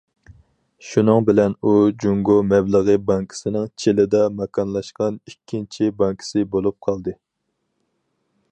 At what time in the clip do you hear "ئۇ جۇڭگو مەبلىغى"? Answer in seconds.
1.63-2.95